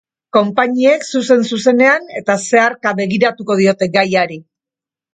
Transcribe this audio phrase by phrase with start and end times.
[0.35, 4.45] Konpainiek zuzen-zuzenean eta zeharka begiratuko diote gaiari.